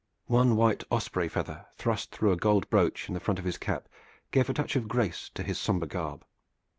[0.25, 3.87] One white osprey feather thrust through a gold brooch in the front of his cap
[4.31, 6.25] gave a touch of grace to his somber garb.